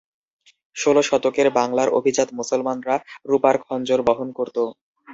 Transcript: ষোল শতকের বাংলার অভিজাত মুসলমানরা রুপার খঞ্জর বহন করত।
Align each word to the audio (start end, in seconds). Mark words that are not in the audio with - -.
ষোল 0.75 0.97
শতকের 1.01 1.47
বাংলার 1.57 1.89
অভিজাত 1.89 2.29
মুসলমানরা 2.39 2.95
রুপার 3.25 3.55
খঞ্জর 3.63 3.99
বহন 4.07 4.29
করত। 4.37 4.57